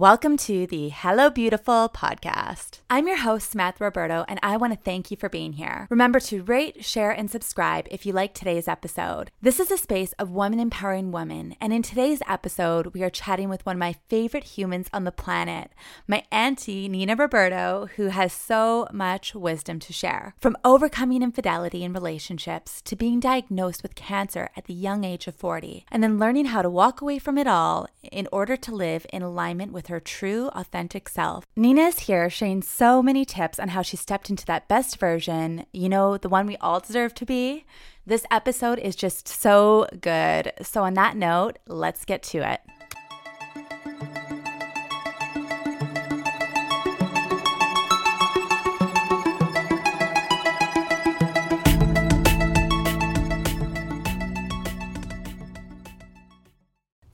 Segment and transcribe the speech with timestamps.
[0.00, 2.78] Welcome to the Hello Beautiful podcast.
[2.88, 5.88] I'm your host, Samantha Roberto, and I want to thank you for being here.
[5.90, 9.30] Remember to rate, share, and subscribe if you like today's episode.
[9.42, 13.50] This is a space of women empowering women, and in today's episode, we are chatting
[13.50, 15.70] with one of my favorite humans on the planet,
[16.08, 20.34] my auntie, Nina Roberto, who has so much wisdom to share.
[20.40, 25.34] From overcoming infidelity in relationships to being diagnosed with cancer at the young age of
[25.34, 29.04] 40, and then learning how to walk away from it all in order to live
[29.12, 31.44] in alignment with her true, authentic self.
[31.54, 35.66] Nina is here sharing so many tips on how she stepped into that best version,
[35.72, 37.64] you know, the one we all deserve to be.
[38.06, 40.52] This episode is just so good.
[40.62, 42.60] So, on that note, let's get to it.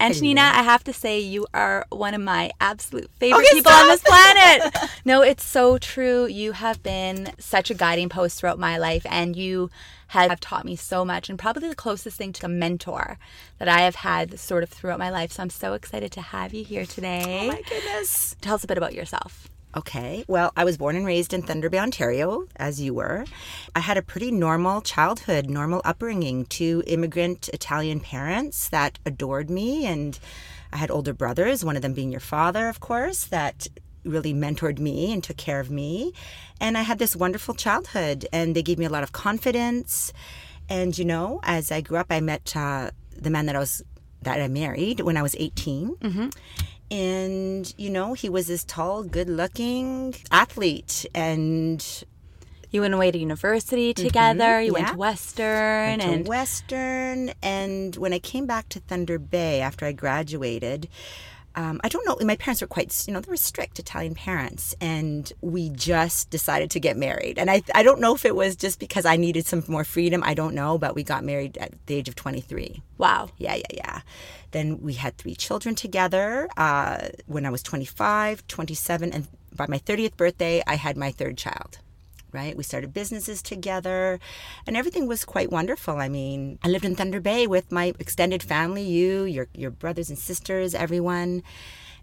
[0.07, 3.89] Antonina, I have to say you are one of my absolute favorite Okay, people on
[3.89, 4.75] this planet.
[5.05, 6.27] no, it's so true.
[6.27, 9.71] You have been such a guiding post throughout my life, and you
[10.09, 13.19] have taught me so much, and probably the closest thing to a mentor
[13.59, 15.33] that I have had sort of throughout my life.
[15.33, 17.49] So I'm so excited to have you here today.
[17.51, 18.37] Oh my goodness.
[18.41, 19.49] Tell us a bit about yourself.
[19.75, 20.25] Okay.
[20.27, 23.25] Well, I was born and raised in Thunder Bay, Ontario, as you were.
[23.75, 26.47] I had a pretty normal childhood, normal upbringing.
[26.47, 30.19] Two immigrant Italian parents that adored me, and
[30.73, 33.69] I had older brothers, one of them being your father, of course, that
[34.05, 36.13] really mentored me and took care of me.
[36.61, 40.13] And I had this wonderful childhood, and they gave me a lot of confidence.
[40.69, 43.83] And you know, as I grew up, I met uh, the man that I was
[44.23, 45.97] that I married when I was 18.
[46.91, 51.05] And, you know, he was this tall, good looking athlete.
[51.15, 51.85] And
[52.71, 54.07] You went away to university mm-hmm.
[54.07, 54.61] together.
[54.61, 57.33] You went to Western, went to and Western.
[57.43, 60.89] And when I came back to Thunder Bay after I graduated,
[61.57, 64.75] um, I don't know, my parents were quite, you know, they were strict Italian parents.
[64.81, 67.39] And we just decided to get married.
[67.39, 70.23] And I, I don't know if it was just because I needed some more freedom.
[70.23, 70.77] I don't know.
[70.79, 72.83] But we got married at the age of 23.
[72.99, 73.31] wow.
[73.39, 74.01] Yeah, yeah, yeah.
[74.51, 79.79] Then we had three children together uh, when I was 25, 27, and by my
[79.79, 81.79] 30th birthday, I had my third child.
[82.33, 82.57] Right?
[82.57, 84.21] We started businesses together
[84.67, 85.97] and everything was quite wonderful.
[85.97, 90.11] I mean, I lived in Thunder Bay with my extended family, you, your, your brothers
[90.11, 91.43] and sisters, everyone,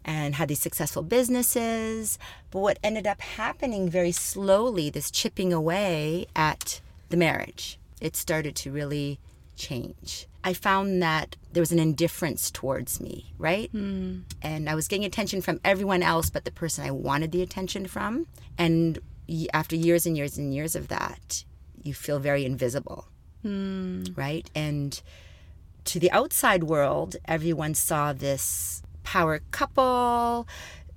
[0.06, 2.18] and had these successful businesses.
[2.52, 8.56] But what ended up happening very slowly, this chipping away at the marriage, it started
[8.58, 9.20] to really
[9.56, 10.28] change.
[10.44, 13.70] I found that there was an indifference towards me, right?
[13.72, 14.22] Hmm.
[14.42, 17.88] And I was getting attention from everyone else but the person I wanted the attention
[17.88, 18.28] from.
[18.58, 19.00] And
[19.54, 21.44] after years and years and years of that,
[21.82, 23.08] you feel very invisible,
[23.42, 24.04] hmm.
[24.16, 24.50] right?
[24.56, 25.02] And
[25.86, 30.48] to the outside world, everyone saw this power couple,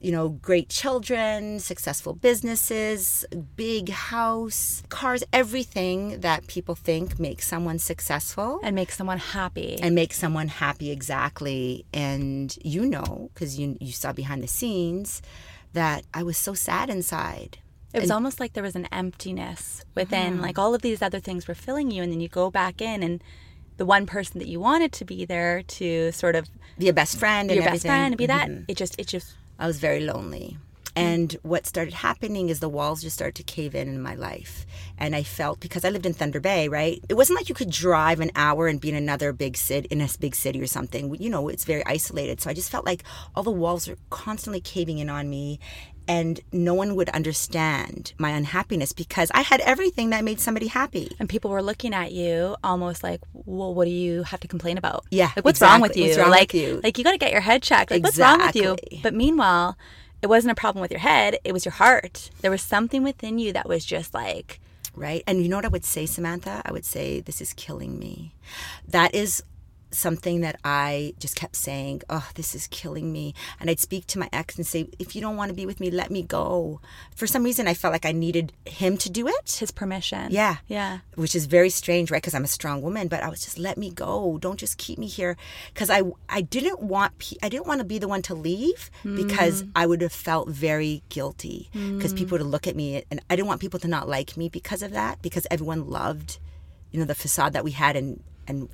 [0.01, 3.25] you know, great children, successful businesses,
[3.57, 9.79] big house, cars, everything that people think makes someone successful And make someone happy.
[9.83, 11.85] and make someone happy exactly.
[11.93, 15.23] And you know, because you you saw behind the scenes,
[15.73, 17.59] that I was so sad inside.
[17.97, 21.49] It was almost like there was an emptiness within, like all of these other things
[21.49, 23.23] were filling you, and then you go back in, and
[23.79, 26.49] the one person that you wanted to be there to sort of
[26.79, 27.89] Be a best friend be and your best everything.
[27.89, 28.65] friend and be that, Mhm.
[28.69, 30.59] it just, it just, I was very lonely.
[30.99, 34.65] And what started happening is the walls just started to cave in in my life.
[34.97, 37.03] And I felt because I lived in Thunder Bay, right?
[37.11, 40.01] It wasn't like you could drive an hour and be in another big city, in
[40.01, 41.15] a big city or something.
[41.21, 42.41] You know, it's very isolated.
[42.41, 43.03] So I just felt like
[43.34, 45.61] all the walls were constantly caving in on me.
[46.09, 51.17] And no one would understand my unhappiness because I had everything that made somebody happy.
[51.19, 54.78] and people were looking at you almost like, well, what do you have to complain
[54.78, 55.05] about?
[55.11, 56.05] Yeah, like what's wrong with you?
[56.05, 56.81] What's wrong like, with you?
[56.83, 57.91] like you got to get your head checked.
[57.91, 58.77] Like, what's wrong with you?
[59.03, 59.77] But meanwhile,
[60.22, 62.31] it wasn't a problem with your head; it was your heart.
[62.41, 64.61] There was something within you that was just like,
[64.95, 65.22] right?
[65.27, 66.62] And you know what I would say, Samantha?
[66.65, 68.34] I would say, This is killing me.
[68.89, 69.43] That is
[69.97, 73.34] something that I just kept saying, Oh, this is killing me.
[73.61, 75.81] And I'd speak to my ex and say, If you don't want to be with
[75.81, 76.81] me, let me go.
[77.15, 79.57] For some reason, I felt like I needed him to do it.
[79.59, 80.31] his permission.
[80.31, 80.57] Yeah.
[80.69, 80.98] yeah.
[81.15, 82.22] Which is very strange, right?
[82.22, 84.39] Because I'm a strong woman, but I was just let me go.
[84.39, 85.37] Don't just keep me here,
[85.72, 88.91] because I I didn't want pe- I didn't want to be the one to leave
[89.03, 89.71] because mm.
[89.75, 92.43] I would have felt very guilty because people mm.
[92.43, 94.93] would look at me and I didn't want people to not like me because of
[94.93, 96.39] that because everyone loved,
[96.91, 98.69] you know, the facade that we had and and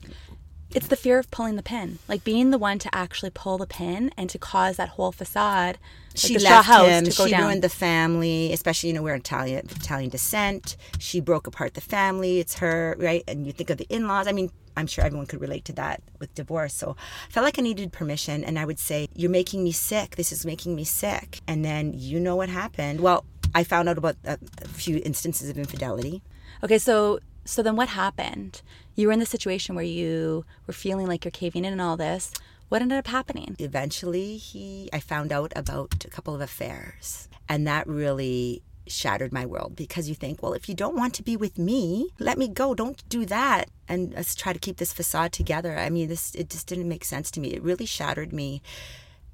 [0.74, 3.66] It's the fear of pulling the pin, like being the one to actually pull the
[3.66, 5.78] pin and to cause that whole facade,
[6.10, 7.04] like she the left house him.
[7.04, 7.42] to go she down.
[7.42, 10.76] ruined the family, especially you know we're Italian Italian descent.
[10.98, 12.40] She broke apart the family.
[12.40, 14.26] It's her right, and you think of the in laws.
[14.26, 16.74] I mean, I'm sure everyone could relate to that with divorce.
[16.74, 16.96] So
[17.28, 18.44] I felt like I needed permission.
[18.44, 20.16] And I would say, You're making me sick.
[20.16, 21.40] This is making me sick.
[21.46, 23.00] And then you know what happened.
[23.00, 23.24] Well,
[23.54, 26.22] I found out about a, a few instances of infidelity.
[26.64, 28.62] Okay, so so then what happened?
[28.94, 31.96] You were in the situation where you were feeling like you're caving in and all
[31.96, 32.32] this.
[32.68, 33.56] What ended up happening?
[33.58, 37.28] Eventually, he I found out about a couple of affairs.
[37.48, 41.22] And that really shattered my world because you think, well, if you don't want to
[41.22, 42.74] be with me, let me go.
[42.74, 43.70] Don't do that.
[43.88, 45.78] And let's try to keep this facade together.
[45.78, 47.52] I mean, this it just didn't make sense to me.
[47.52, 48.62] It really shattered me.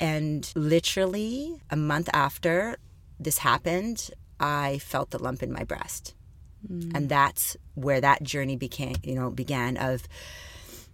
[0.00, 2.78] And literally a month after
[3.18, 6.14] this happened, I felt the lump in my breast.
[6.66, 6.92] Mm.
[6.94, 10.08] And that's where that journey became, you know, began of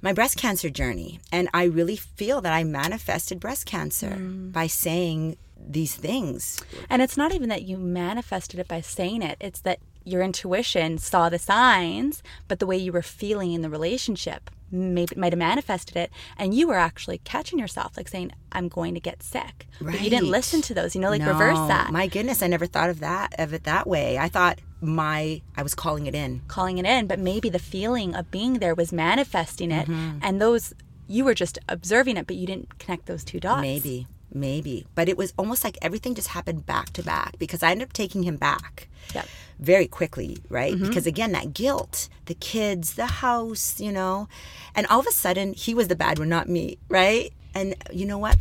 [0.02, 1.20] my breast cancer journey.
[1.32, 4.52] And I really feel that I manifested breast cancer mm.
[4.52, 6.62] by saying these things.
[6.90, 10.98] And it's not even that you manifested it by saying it, it's that your intuition
[10.98, 15.38] saw the signs, but the way you were feeling in the relationship maybe might have
[15.38, 19.66] manifested it and you were actually catching yourself like saying i'm going to get sick.
[19.80, 19.92] Right.
[19.92, 20.94] but you didn't listen to those.
[20.94, 21.92] You know like no, reverse that.
[21.92, 24.18] My goodness i never thought of that of it that way.
[24.18, 26.42] I thought my i was calling it in.
[26.48, 30.18] Calling it in but maybe the feeling of being there was manifesting it mm-hmm.
[30.22, 30.74] and those
[31.06, 33.62] you were just observing it but you didn't connect those two dots.
[33.62, 34.84] Maybe maybe.
[34.96, 37.92] But it was almost like everything just happened back to back because i ended up
[37.92, 38.88] taking him back.
[39.14, 39.28] Yep.
[39.58, 40.86] Very quickly right mm-hmm.
[40.86, 44.28] because again that guilt the kids the house you know
[44.74, 48.04] and all of a sudden he was the bad one not me right and you
[48.04, 48.36] know what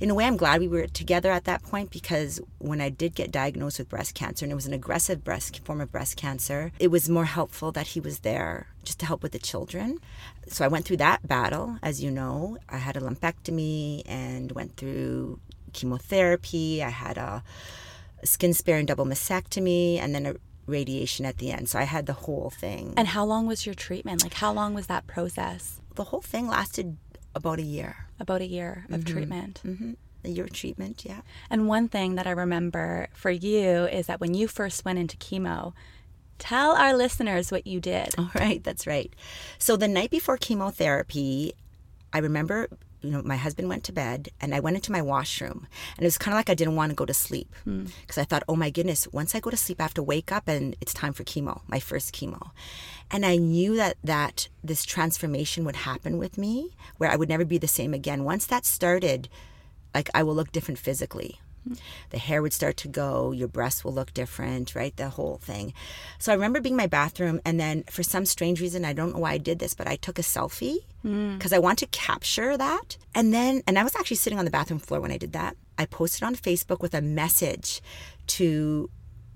[0.00, 3.14] in a way, I'm glad we were together at that point because when I did
[3.14, 6.72] get diagnosed with breast cancer, and it was an aggressive breast form of breast cancer,
[6.78, 9.98] it was more helpful that he was there just to help with the children.
[10.48, 12.58] So I went through that battle, as you know.
[12.68, 15.40] I had a lumpectomy and went through
[15.72, 16.82] chemotherapy.
[16.82, 17.42] I had a
[18.24, 20.34] skin sparing double mastectomy, and then a
[20.66, 21.68] radiation at the end.
[21.68, 22.94] So I had the whole thing.
[22.96, 24.22] And how long was your treatment?
[24.22, 25.80] Like, how long was that process?
[25.94, 26.96] The whole thing lasted
[27.34, 28.06] about a year.
[28.18, 29.12] About a year of mm-hmm.
[29.12, 29.60] treatment.
[29.64, 29.92] Mm-hmm.
[30.24, 31.20] A year treatment, yeah.
[31.50, 35.18] And one thing that I remember for you is that when you first went into
[35.18, 35.74] chemo,
[36.38, 38.14] tell our listeners what you did.
[38.16, 39.12] All right, that's right.
[39.58, 41.52] So the night before chemotherapy,
[42.12, 42.68] I remember
[43.04, 45.66] you know, my husband went to bed and I went into my washroom.
[45.96, 48.20] And it was kind of like I didn't want to go to sleep because hmm.
[48.20, 50.48] I thought, oh my goodness, once I go to sleep, I have to wake up
[50.48, 52.50] and it's time for chemo, my first chemo.
[53.10, 57.44] And I knew that that this transformation would happen with me, where I would never
[57.44, 58.24] be the same again.
[58.24, 59.28] Once that started,
[59.94, 61.40] like I will look different physically.
[62.10, 64.96] The hair would start to go, your breasts will look different, right?
[64.96, 65.72] The whole thing.
[66.18, 69.12] So I remember being in my bathroom, and then for some strange reason, I don't
[69.12, 71.56] know why I did this, but I took a selfie because mm.
[71.56, 72.96] I want to capture that.
[73.14, 75.56] And then, and I was actually sitting on the bathroom floor when I did that.
[75.78, 77.82] I posted on Facebook with a message
[78.28, 78.90] to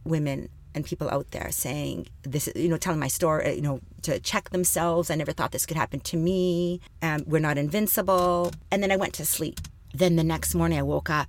[0.04, 4.20] women and people out there saying this you know telling my story you know to
[4.20, 8.82] check themselves i never thought this could happen to me um, we're not invincible and
[8.82, 9.60] then i went to sleep
[9.92, 11.28] then the next morning i woke up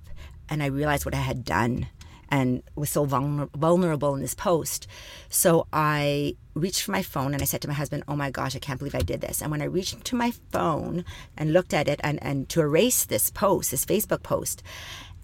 [0.50, 1.86] and I realized what I had done
[2.30, 4.86] and was so vulnerable in this post.
[5.28, 8.54] So I reached for my phone and I said to my husband, Oh my gosh,
[8.54, 9.42] I can't believe I did this.
[9.42, 11.04] And when I reached to my phone
[11.36, 14.62] and looked at it and, and to erase this post, this Facebook post,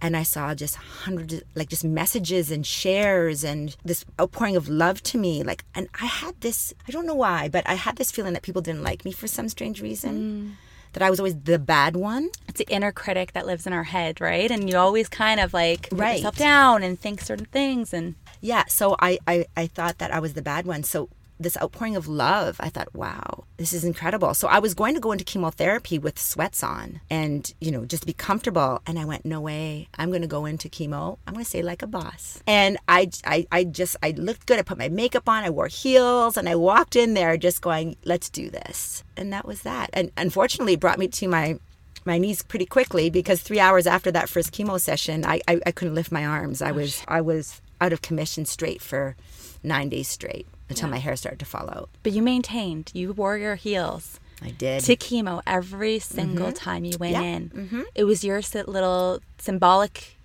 [0.02, 5.02] and I saw just hundreds, like just messages and shares and this outpouring of love
[5.04, 5.42] to me.
[5.42, 8.42] Like, and I had this, I don't know why, but I had this feeling that
[8.42, 10.18] people didn't like me for some strange reason.
[10.18, 10.65] Mm
[10.96, 12.30] that I was always the bad one.
[12.48, 14.50] It's the inner critic that lives in our head, right?
[14.50, 16.16] And you always kind of like right.
[16.16, 18.64] yourself down and think certain things and yeah.
[18.68, 20.84] So I, I I thought that I was the bad one.
[20.84, 22.56] So this outpouring of love.
[22.60, 24.34] I thought, wow, this is incredible.
[24.34, 28.06] So I was going to go into chemotherapy with sweats on and, you know, just
[28.06, 28.80] be comfortable.
[28.86, 29.88] And I went, no way.
[29.98, 31.18] I'm going to go into chemo.
[31.26, 32.42] I'm going to say like a boss.
[32.46, 34.58] And I, I, I just, I looked good.
[34.58, 35.44] I put my makeup on.
[35.44, 39.04] I wore heels and I walked in there just going, let's do this.
[39.16, 39.90] And that was that.
[39.92, 41.58] And unfortunately, it brought me to my
[42.04, 45.72] my knees pretty quickly because three hours after that first chemo session, I, I, I
[45.72, 46.62] couldn't lift my arms.
[46.62, 49.16] I was I was out of commission straight for
[49.64, 50.92] nine days straight until yeah.
[50.92, 51.88] my hair started to fall out.
[52.02, 52.90] But you maintained.
[52.94, 54.20] You wore your heels.
[54.42, 54.82] I did.
[54.84, 56.54] To chemo every single mm-hmm.
[56.54, 57.22] time you went yeah.
[57.22, 57.50] in.
[57.50, 57.82] Mm-hmm.
[57.94, 60.16] It was your little symbolic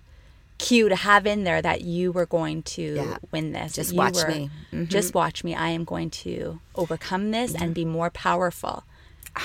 [0.58, 3.16] cue to have in there that you were going to yeah.
[3.30, 3.72] win this.
[3.72, 4.50] Just you watch were, me.
[4.72, 4.84] Mm-hmm.
[4.84, 5.54] Just watch me.
[5.54, 8.84] I am going to overcome this and be more powerful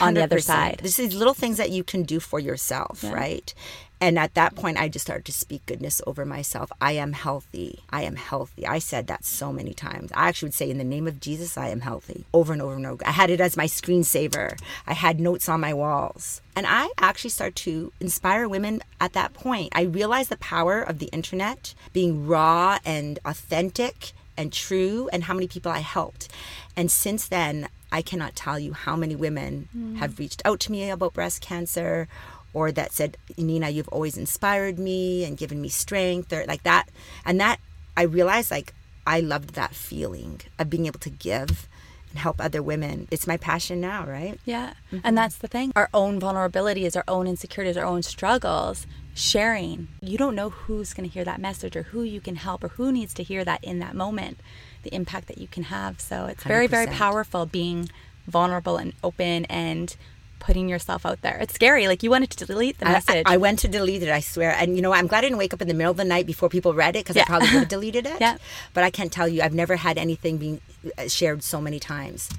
[0.01, 0.79] on the other side.
[0.83, 3.13] This is little things that you can do for yourself, yeah.
[3.13, 3.53] right?
[3.99, 6.71] And at that point, I just started to speak goodness over myself.
[6.79, 7.79] I am healthy.
[7.89, 8.65] I am healthy.
[8.67, 10.11] I said that so many times.
[10.13, 12.75] I actually would say, in the name of Jesus, I am healthy over and over
[12.75, 13.05] and over.
[13.07, 14.59] I had it as my screensaver.
[14.85, 16.41] I had notes on my walls.
[16.55, 19.69] And I actually started to inspire women at that point.
[19.73, 25.33] I realized the power of the internet being raw and authentic and true and how
[25.33, 26.29] many people I helped.
[26.75, 29.97] And since then, I cannot tell you how many women mm.
[29.97, 32.07] have reached out to me about breast cancer
[32.53, 36.87] or that said, Nina, you've always inspired me and given me strength or like that.
[37.25, 37.59] And that
[37.95, 38.73] I realized like
[39.05, 41.67] I loved that feeling of being able to give
[42.09, 43.07] and help other women.
[43.11, 44.39] It's my passion now, right?
[44.45, 44.73] Yeah.
[44.91, 44.99] Mm-hmm.
[45.03, 45.71] And that's the thing.
[45.75, 49.87] Our own vulnerabilities, our own insecurities, our own struggles, sharing.
[50.01, 52.69] You don't know who's going to hear that message or who you can help or
[52.69, 54.39] who needs to hear that in that moment,
[54.83, 55.99] the impact that you can have.
[55.99, 57.89] So it's very, very powerful being
[58.27, 59.95] vulnerable and open and
[60.39, 61.37] putting yourself out there.
[61.39, 61.87] It's scary.
[61.87, 63.23] Like you wanted to delete the message.
[63.25, 64.51] I, I went to delete it, I swear.
[64.51, 64.93] And you know.
[64.93, 66.95] I'm glad I didn't wake up in the middle of the night before people read
[66.95, 67.23] it because Yeah.
[67.23, 68.19] I probably would have deleted it.
[68.21, 68.37] Yeah.
[68.73, 70.61] But I can't tell you, I've never had anything being
[70.97, 72.29] uh, shared so many times.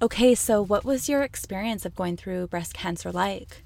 [0.00, 3.62] okay, so what was your experience of going through breast cancer like?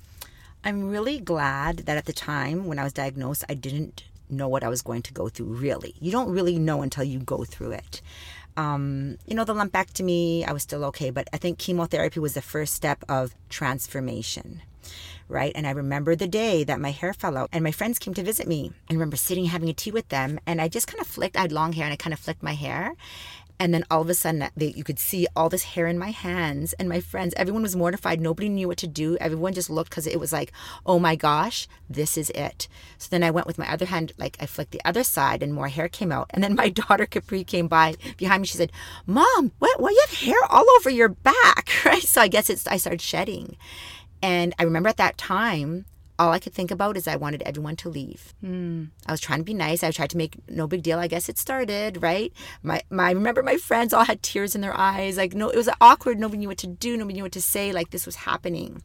[0.65, 4.65] I'm really glad that at the time when I was diagnosed, I didn't know what
[4.65, 5.95] I was going to go through, really.
[6.01, 8.01] You don't really know until you go through it.
[8.57, 12.43] Um, you know, the lumpectomy, I was still okay, but I think chemotherapy was the
[12.43, 14.63] first step of transformation.
[15.29, 15.53] Right.
[15.55, 18.23] And I remember the day that my hair fell out and my friends came to
[18.23, 18.73] visit me.
[18.91, 21.43] I remember sitting having a tea with them and I just kind of flicked, I
[21.43, 22.97] had long hair and I kind of flicked my hair.
[23.63, 26.11] And then all of a sudden, they, you could see all this hair in my
[26.11, 26.73] hands.
[26.81, 28.21] And my friends, everyone was mortified.
[28.21, 29.17] Nobody knew what to do.
[29.21, 30.51] Everyone just looked because it was like,
[30.85, 32.67] oh my gosh, this is it.
[32.99, 35.55] So then I went with my other hand, like I flicked the other side, and
[35.55, 36.29] more hair came out.
[36.31, 38.49] And then my daughter Capri came by behind me.
[38.49, 38.73] She said,
[39.07, 39.81] "Mom, what?
[39.81, 42.03] Why you have hair all over your back?" Right.
[42.03, 43.57] So I guess it's I started shedding,
[44.21, 45.85] and I remember at that time.
[46.23, 48.33] All I could think about is I wanted everyone to leave.
[48.41, 48.85] Hmm.
[49.07, 49.83] I was trying to be nice.
[49.83, 51.01] I tried to make no big deal.
[51.01, 52.33] I guess it started right.
[52.63, 55.17] My, my I remember my friends all had tears in their eyes.
[55.17, 56.21] Like no, it was awkward.
[56.21, 56.97] Nobody knew what to do.
[56.97, 57.73] Nobody knew what to say.
[57.73, 58.83] Like this was happening.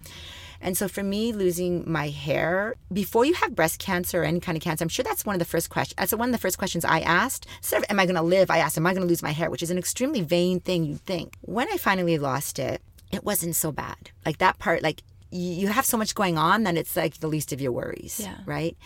[0.60, 4.58] And so for me, losing my hair before you have breast cancer or any kind
[4.58, 5.96] of cancer, I'm sure that's one of the first questions.
[5.98, 7.46] That's one of the first questions I asked.
[7.58, 9.32] Instead of "Am I going to live?" I asked, "Am I going to lose my
[9.32, 11.36] hair?" Which is an extremely vain thing you'd think.
[11.42, 14.10] When I finally lost it, it wasn't so bad.
[14.26, 17.28] Like that part, like you you have so much going on that it's like the
[17.28, 18.38] least of your worries, Yeah.
[18.46, 18.78] right?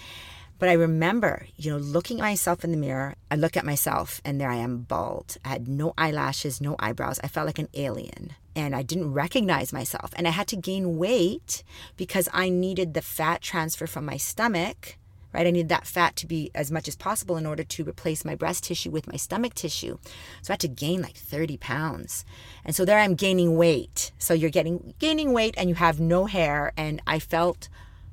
[0.60, 3.16] But I remember, you know, looking at myself in the mirror.
[3.32, 5.38] I look at myself, and there I am, bald.
[5.44, 7.20] I had no eyelashes, no eyebrows.
[7.24, 10.12] I felt like an alien, and I didn't recognize myself.
[10.16, 11.64] And I had to gain weight
[11.98, 14.98] because I needed the fat transfer from my stomach.
[15.34, 18.26] Right, I needed that fat to be as much as possible in order to replace
[18.26, 19.98] my breast tissue with my stomach tissue.
[20.42, 22.26] So I had to gain like 30 pounds.
[22.66, 24.12] And so there I'm gaining weight.
[24.18, 26.74] So you're getting gaining weight and you have no hair.
[26.76, 27.70] And I felt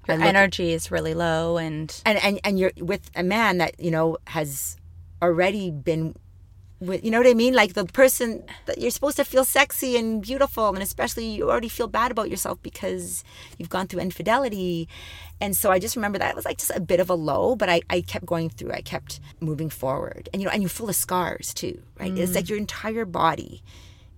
[0.08, 3.58] I Your look- energy is really low and and and and you're with a man
[3.58, 4.76] that you know has
[5.20, 6.14] already been
[6.80, 7.54] you know what i mean?
[7.54, 11.68] Like the person that you're supposed to feel sexy and beautiful and especially you already
[11.68, 13.24] feel bad about yourself because
[13.58, 14.88] you've gone through infidelity.
[15.40, 17.56] And so i just remember that it was like just a bit of a low
[17.56, 20.28] but i, I kept going through i kept moving forward.
[20.32, 22.16] And you know and you're full of scars too right?
[22.16, 22.50] It's like mm.
[22.50, 23.62] your entire body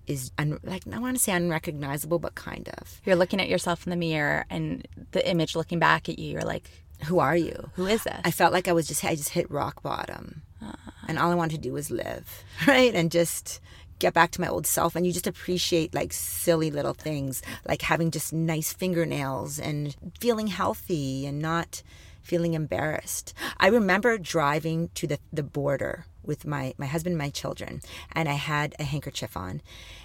[0.06, 3.00] is un- like i want to say unrecognizable but kind of.
[3.04, 6.42] You're looking at yourself in the mirror and the image looking back at you, you're
[6.42, 6.68] like,
[7.04, 7.70] who are you?
[7.74, 8.20] who is this?
[8.24, 10.42] I felt like I was just I just hit rock bottom,
[11.10, 13.60] and all I wanted to do was live, right, and just
[13.98, 14.94] get back to my old self.
[14.94, 20.46] And you just appreciate like silly little things, like having just nice fingernails and feeling
[20.46, 21.82] healthy and not
[22.22, 23.34] feeling embarrassed.
[23.58, 27.80] I remember driving to the the border with my my husband and my children,
[28.12, 29.62] and I had a handkerchief on.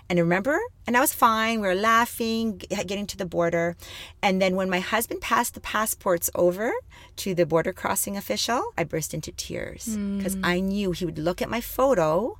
[0.07, 1.62] And I remember, and I was fine.
[1.62, 3.75] We were laughing, getting to the border.
[4.22, 6.72] And then when my husband passed the passports over
[7.17, 10.17] to the border crossing official, I burst into tears mm.
[10.17, 12.38] because I knew he would look at my photo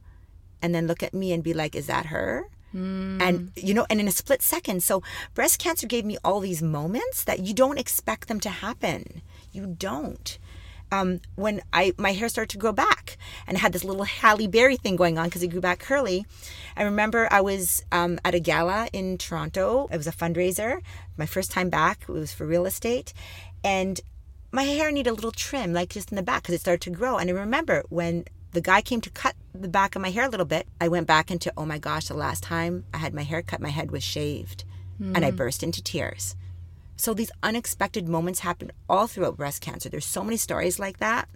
[0.62, 2.50] and then look at me and be like, Is that her?
[2.75, 3.22] Mm.
[3.22, 4.84] And, you know, and in a split second.
[4.84, 5.01] So
[5.34, 9.22] breast cancer gave me all these moments that you don't expect them to happen.
[9.51, 10.38] You don't
[10.92, 14.48] um, when I my hair started to grow back and I had this little Halle
[14.48, 16.25] Berry thing going on because it grew back curly.
[16.77, 19.88] I remember I was um, at a gala in Toronto.
[19.92, 20.82] It was a fundraiser.
[21.18, 22.04] My first time back.
[22.08, 23.13] It was for real estate,
[23.63, 24.00] and
[24.51, 26.89] my hair needed a little trim, like just in the back, because it started to
[26.89, 27.18] grow.
[27.18, 30.30] And I remember when the guy came to cut the back of my hair a
[30.30, 33.24] little bit, I went back into, oh my gosh, the last time I had my
[33.24, 34.63] hair cut, my head was shaved,
[35.13, 36.36] and I burst into tears.
[36.98, 39.90] So these unexpected moments happen all throughout breast cancer.
[39.90, 41.28] There's so many stories like that.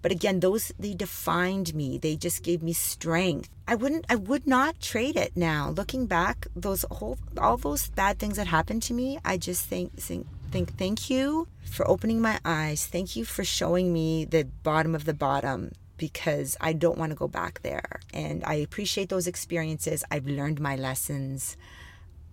[0.00, 1.96] But again, those they defined me.
[1.96, 3.48] They just gave me strength.
[3.68, 5.70] I wouldn't I would not trade it now.
[5.70, 9.96] Looking back, those whole all those bad things that happened to me, I just think
[9.96, 12.86] think think thank you for opening my eyes.
[12.86, 17.16] Thank you for showing me the bottom of the bottom because I don't want to
[17.16, 18.00] go back there.
[18.12, 20.02] And I appreciate those experiences.
[20.10, 21.56] I've learned my lessons.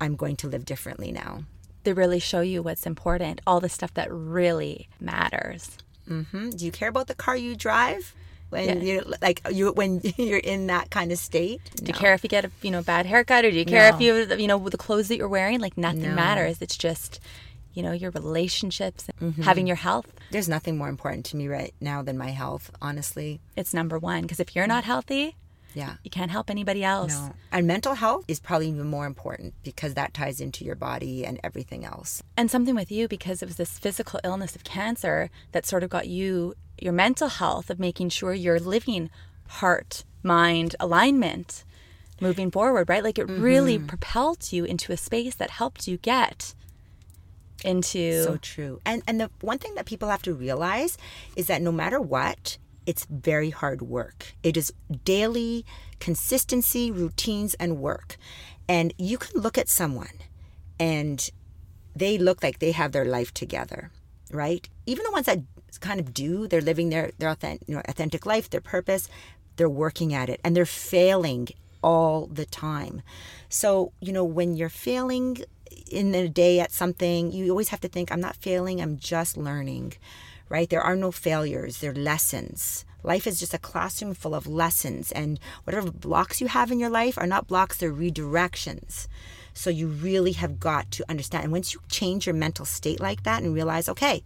[0.01, 1.43] I'm going to live differently now.
[1.83, 5.77] They really show you what's important, all the stuff that really matters.
[6.07, 8.15] hmm Do you care about the car you drive?
[8.51, 11.61] when you're like you when you're in that kind of state.
[11.75, 13.89] Do you care if you get a you know bad haircut, or do you care
[13.93, 15.59] if you you know the clothes that you're wearing?
[15.59, 16.15] Like nothing No.
[16.15, 16.57] matters.
[16.59, 17.19] It's just
[17.75, 19.43] you know your relationships, Mm-hmm.
[19.43, 20.07] having your health.
[20.31, 23.39] There's nothing more important to me right now than my health, honestly.
[23.55, 25.35] It's number one because if you're not healthy,
[25.75, 25.95] Yeah.
[26.03, 27.13] you can't help anybody else.
[27.13, 27.33] No.
[27.51, 31.39] And mental health is probably even more important because that ties into your body and
[31.43, 32.23] everything else.
[32.35, 35.89] And something with you because it was this physical illness of cancer that sort of
[35.89, 39.09] got you your mental health of making sure you're living
[39.47, 41.63] heart, mind alignment
[42.21, 43.03] moving forward, right?
[43.03, 43.87] Like it really Mm-hmm.
[43.87, 46.53] propelled you into a space that helped you get
[47.63, 48.79] into So true.
[48.85, 50.97] And and the one thing that people have to realize
[51.35, 52.57] is that no matter what,
[52.89, 54.33] it's very hard work.
[54.41, 54.73] It is
[55.05, 55.63] daily
[55.99, 58.17] consistency, routines and work.
[58.67, 60.17] And you can look at someone
[60.79, 61.29] and
[61.95, 63.91] they look like they have their life together,
[64.31, 64.67] right?
[64.87, 65.37] Even the ones that
[65.81, 69.07] kind of do, they're living their their authentic, you know, authentic life, their purpose,
[69.57, 71.47] they're working at it and they're failing
[71.83, 73.03] all the time.
[73.49, 75.43] So, you know, when you're failing
[75.91, 79.37] in a day at something, you always have to think, I'm not failing, I'm just
[79.37, 79.93] learning,
[80.49, 80.69] right?
[80.69, 82.85] There are no failures, they're lessons.
[83.01, 86.89] Life is just a classroom full of lessons, and whatever blocks you have in your
[86.89, 89.07] life are not blocks, they're redirections.
[89.53, 91.45] So you really have got to understand.
[91.45, 94.23] And once you change your mental state like that and realize, okay,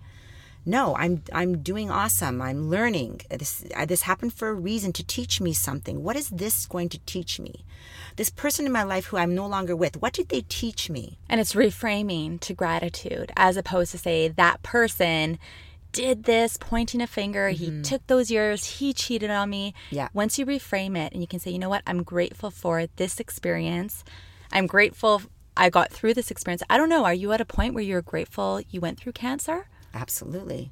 [0.66, 2.42] no, I'm I'm doing awesome.
[2.42, 3.22] I'm learning.
[3.30, 6.04] This uh, this happened for a reason to teach me something.
[6.04, 7.66] What is this going to teach me?
[8.16, 11.18] This person in my life who I'm no longer with, what did they teach me?
[11.28, 15.38] And it's reframing to gratitude as opposed to say that person
[15.94, 17.82] did this, pointing a finger, he mm-hmm.
[17.84, 19.74] took those years, he cheated on me.
[19.92, 20.10] Yeah.
[20.14, 23.20] Once you reframe it and you can say, you know what, I'm grateful for this
[23.22, 24.04] experience.
[24.52, 25.22] I'm grateful
[25.56, 26.64] I got through this experience.
[26.70, 29.68] I don't know, are you at a point where you're grateful you went through cancer?
[29.94, 30.72] Absolutely.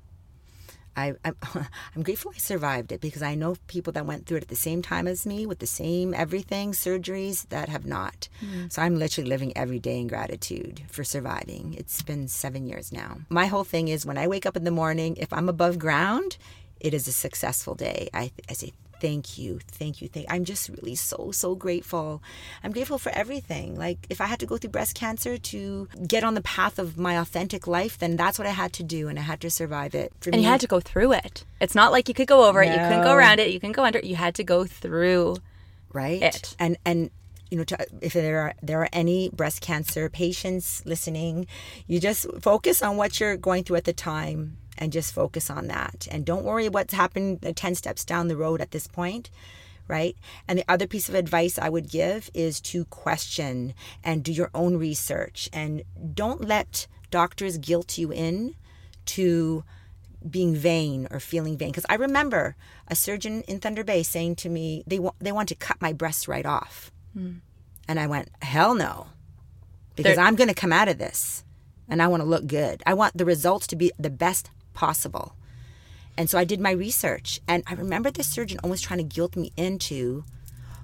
[0.96, 1.36] I, I'm,
[1.96, 4.56] I'm grateful I survived it because I know people that went through it at the
[4.56, 8.28] same time as me with the same everything, surgeries that have not.
[8.44, 8.72] Mm.
[8.72, 11.76] So I'm literally living every day in gratitude for surviving.
[11.78, 13.20] It's been seven years now.
[13.30, 16.38] My whole thing is when I wake up in the morning, if I'm above ground,
[16.80, 18.10] it is a successful day.
[18.14, 20.27] I, I say, thank you, thank you, thank.
[20.29, 22.22] I'm just really so so grateful.
[22.64, 23.75] I'm grateful for everything.
[23.75, 26.98] Like if I had to go through breast cancer to get on the path of
[26.98, 29.96] my authentic life, then that's what I had to do, and I had to survive
[29.96, 30.14] it.
[30.22, 31.44] For And you had to go through it.
[31.59, 33.72] It's not like you could go over it, you couldn't go around it, you can
[33.72, 34.05] go under it.
[34.05, 35.37] You had to go through.
[35.92, 36.55] right it.
[36.57, 37.09] and and
[37.50, 41.46] you know to, if there are there are any breast cancer patients listening
[41.85, 45.68] you just focus on what you're going through at the time and just focus on
[45.68, 49.29] that and don't worry what's happened uh, 10 steps down the road at this point
[49.88, 50.16] right
[50.48, 54.50] and the other piece of advice i would give is to question and do your
[54.53, 58.55] own research and don't let doctors guilt you in
[59.05, 59.64] to
[60.29, 62.55] being vain or feeling vain because I remember
[62.88, 65.94] a surgeon in Thunder Bay saying to me they want they want to cut my
[65.94, 66.92] breasts right off.
[67.16, 69.07] And I went, "Hell no."
[69.96, 71.44] Because There- I'm going to come out of this
[71.90, 72.84] and I want to look good.
[72.86, 75.36] I want the results to be the best possible.
[76.18, 79.36] And so I did my research and I remember the surgeon almost trying to guilt
[79.36, 80.24] me into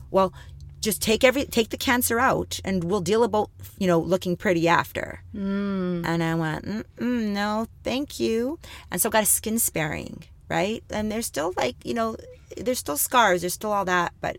[0.10, 0.34] well,
[0.80, 4.68] just take every take the cancer out and we'll deal about, you know, looking pretty
[4.68, 5.22] after.
[5.36, 6.06] Mm.
[6.06, 8.60] And I went, no, thank you.
[8.92, 10.84] And so I got a skin sparing, right?
[10.90, 12.16] And there's still like, you know,
[12.56, 14.14] there's still scars, there's still all that.
[14.22, 14.38] But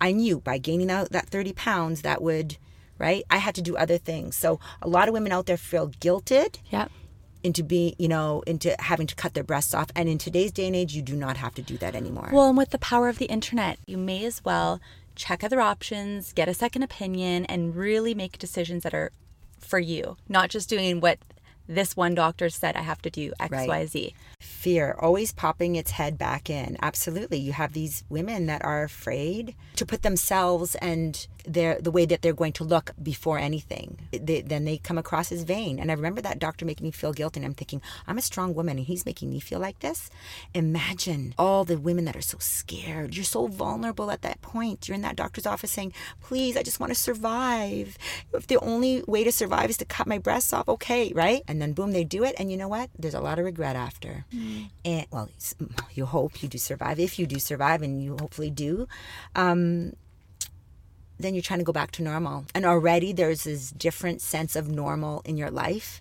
[0.00, 2.56] I knew by gaining out that 30 pounds, that would,
[2.98, 3.24] right?
[3.30, 4.36] I had to do other things.
[4.36, 6.92] So a lot of women out there feel guilted Yep.
[7.48, 9.88] Into being, you know, into having to cut their breasts off.
[9.96, 12.28] And in today's day and age, you do not have to do that anymore.
[12.30, 14.80] Well, and with the power of the internet, you may as well
[15.16, 19.10] check other options, get a second opinion, and really make decisions that are
[19.58, 21.18] for you, not just doing what
[21.66, 23.68] this one doctor said I have to do X, Right.
[23.68, 24.14] Y, Z.
[24.58, 26.76] fear always popping its head back in.
[26.82, 27.38] Absolutely.
[27.38, 32.22] You have these women that are afraid to put themselves and their the way that
[32.22, 33.98] they're going to look before anything.
[34.12, 35.78] They, then they come across as vain.
[35.78, 38.54] And i remember that doctor making me feel guilty and i'm thinking i'm a strong
[38.54, 40.10] woman and he's making me feel like this.
[40.54, 43.14] Imagine all the women that are so scared.
[43.14, 44.88] You're so vulnerable at that point.
[44.88, 47.96] You're in that doctor's office saying please i just want to survive.
[48.34, 51.42] If the only way to survive is to cut my breasts off okay right?
[51.48, 52.90] And then boom they do it and you know what?
[52.98, 54.26] There's a lot of regret after
[54.84, 55.30] and well
[55.94, 56.98] you hope you do survive.
[56.98, 58.88] If you do survive and you hopefully do
[59.34, 59.92] um,
[61.18, 62.44] then you're trying to go back to normal.
[62.54, 66.00] And already there's this different sense of normal in your life.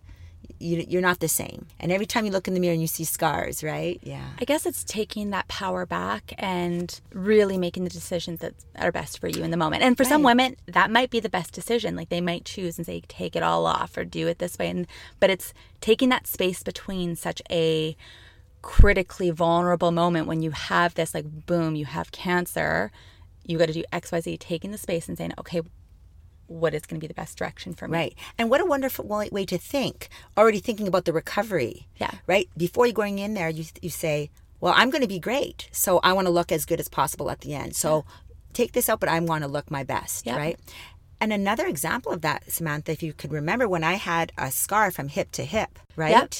[0.59, 1.67] You, you're not the same.
[1.79, 3.99] And every time you look in the mirror and you see scars right?
[4.01, 4.25] Yeah.
[4.39, 9.19] I guess it's taking that power back and really making the decisions that are best
[9.19, 9.83] for you in the moment.
[9.83, 11.95] And for some women, that might be the best decision.
[11.95, 14.69] Like they might choose and say, take it all off or do it this way.
[14.69, 14.87] And
[15.19, 17.97] but it's taking that space between such a
[18.61, 22.91] critically vulnerable moment when you have this like boom, you have cancer,
[23.45, 25.61] you got to do XYZ, taking the space and saying, okay,
[26.47, 27.97] what is going to be the best direction for me.
[27.97, 28.15] Right.
[28.37, 31.87] And what a wonderful way to think, already thinking about the recovery.
[31.97, 32.11] Yeah.
[32.25, 32.49] Right?
[32.57, 35.69] Before you're going in there, you, you say, well, I'm going to be great.
[35.71, 37.75] So I want to look as good as possible at the end.
[37.75, 38.13] So yeah.
[38.53, 40.25] take this out, but I want to look my best.
[40.25, 40.37] Yeah.
[40.37, 40.59] Right.
[41.19, 44.91] And another example of that, Samantha, if you could remember when I had a scar
[44.91, 46.11] from hip to hip, right?
[46.11, 46.33] Yep.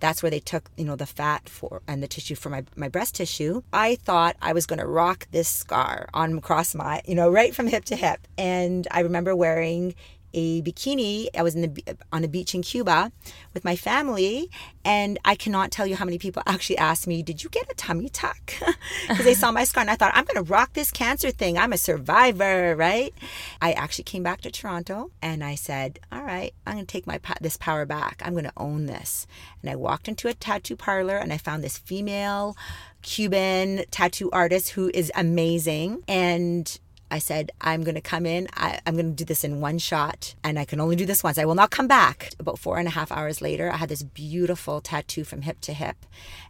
[0.00, 2.88] That's where they took, you know, the fat for and the tissue for my, my
[2.88, 3.62] breast tissue.
[3.72, 7.66] I thought I was gonna rock this scar on across my, you know, right from
[7.66, 8.26] hip to hip.
[8.38, 9.94] And I remember wearing
[10.34, 11.28] a bikini.
[11.36, 13.12] I was in the, on a beach in Cuba
[13.54, 14.50] with my family,
[14.84, 17.74] and I cannot tell you how many people actually asked me, "Did you get a
[17.74, 18.54] tummy tuck?"
[19.08, 21.58] Because they saw my scar, and I thought, "I'm going to rock this cancer thing.
[21.58, 23.14] I'm a survivor, right?"
[23.60, 27.06] I actually came back to Toronto, and I said, "All right, I'm going to take
[27.06, 28.22] my this power back.
[28.24, 29.26] I'm going to own this."
[29.60, 32.56] And I walked into a tattoo parlor, and I found this female
[33.02, 36.78] Cuban tattoo artist who is amazing, and
[37.12, 38.48] I said, I'm going to come in.
[38.54, 41.22] I, am going to do this in one shot, and I can only do this
[41.22, 41.36] once.
[41.36, 42.30] I will not come back.
[42.40, 45.74] About four and a half hours later, I had this beautiful tattoo from hip to
[45.74, 46.06] hip.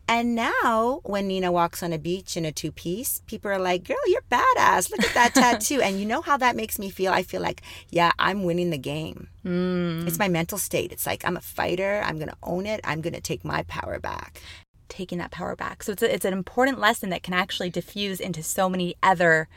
[0.06, 3.82] And now, when Nina walks on a beach in a two piece, people are like,
[3.82, 4.88] Girl, you're badass.
[4.88, 5.80] Look at that tattoo.
[5.80, 7.12] And you know how that makes me feel?
[7.12, 9.26] I feel like, yeah, I'm winning the game.
[9.44, 10.06] Mm.
[10.06, 10.92] It's my mental state.
[10.92, 12.02] It's like, I'm a fighter.
[12.04, 12.80] I'm going to own it.
[12.84, 14.40] I'm going to take my power back
[14.88, 15.82] taking that power back.
[15.82, 19.48] So it's a, it's an important lesson that can actually diffuse into so many other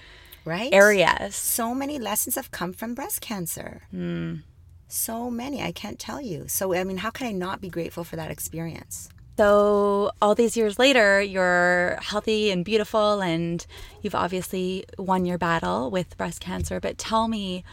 [0.45, 1.35] right areas.
[1.35, 3.81] So many lessons have come from breast cancer.
[3.93, 4.43] Mm.
[4.87, 6.47] So many, I can't tell you.
[6.47, 9.09] So I mean, how can I not be grateful for that experience?
[9.37, 13.65] So, all these years later, you're healthy and beautiful, and
[14.01, 16.79] you've obviously won your battle with breast cancer.
[16.79, 17.65] But tell me,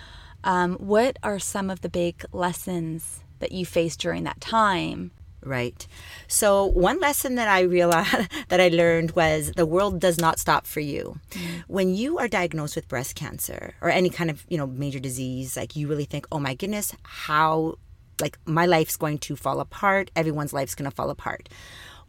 [0.42, 5.12] um, what are some of the big lessons that you faced during that time
[5.44, 5.86] Right.
[6.28, 10.66] So one lesson that I realized that I learned was the world does not stop
[10.66, 11.18] for you.
[11.30, 11.64] Mm.
[11.66, 15.56] When you are diagnosed with breast cancer or any kind of, you know, major disease,
[15.56, 17.78] like you really think, "Oh my goodness, how
[18.20, 21.48] like my life's going to fall apart, everyone's life's going to fall apart."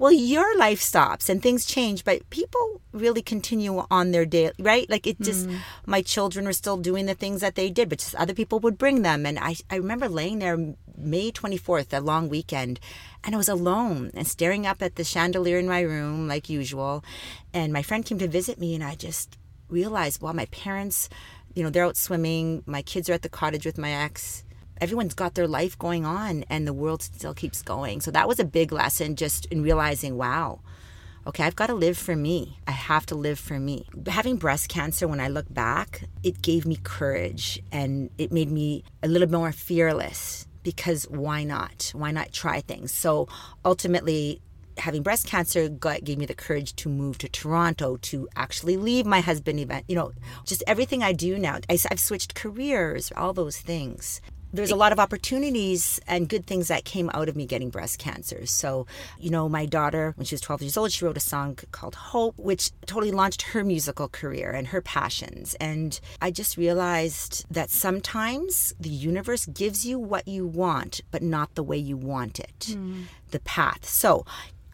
[0.03, 4.89] Well your life stops and things change but people really continue on their day right?
[4.89, 5.57] Like it just mm.
[5.85, 8.77] my children were still doing the things that they did but just other people would
[8.77, 9.25] bring them.
[9.25, 12.81] And i, I remember laying there may 24th a long weekend
[13.23, 17.01] and i was alone and staring up at the chandelier in my room like usual.
[17.53, 19.37] And my friend came to visit me and i just
[19.69, 21.07] realized well my parents
[21.55, 24.43] you know they're out swimming my kids are at the cottage with my ex
[24.83, 28.01] everyone's got their life going on and the world still keeps going.
[28.01, 30.59] So that was a big lesson just in realizing, wow,
[31.25, 32.59] okay, I've got to live for me.
[32.67, 33.87] I have to live for me.
[34.07, 38.83] Having breast cancer, when I look back, it gave me courage and it made me
[39.01, 41.93] a little more fearless because why not?
[41.95, 42.91] Why not try things?
[42.91, 43.29] So
[43.63, 44.41] ultimately,
[44.77, 49.05] having breast cancer got, gave me the courage to move to Toronto to actually leave
[49.05, 49.85] my husband event.
[49.87, 50.11] You know,
[50.45, 51.59] just everything I do now.
[51.69, 54.19] I, have switched careers, all those things
[54.53, 57.97] there's a lot of opportunities and good things that came out of me getting breast
[57.97, 58.45] cancer.
[58.45, 58.85] So,
[59.19, 61.95] you know, my daughter, when she was 12 years old, she wrote a song called
[61.95, 65.55] Hope, which totally launched her musical career and her passions.
[65.55, 71.55] And I just realized that sometimes the universe gives you what you want, but not
[71.55, 73.05] the way you want it, mm.
[73.31, 73.85] the path.
[73.85, 74.25] So,